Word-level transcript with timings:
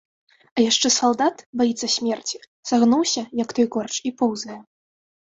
А 0.59 0.61
яшчэ 0.61 0.89
салдат, 0.93 1.43
баіцца 1.59 1.89
смерці, 1.95 2.37
сагнуўся, 2.69 3.23
як 3.43 3.53
той 3.59 3.67
корч, 3.75 3.95
і 4.11 4.13
поўзае. 4.23 4.57